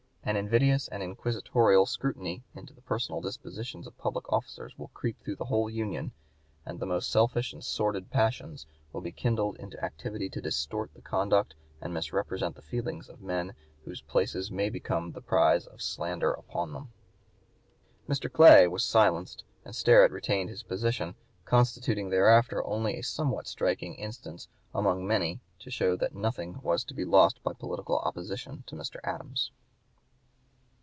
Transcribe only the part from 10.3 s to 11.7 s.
distort the conduct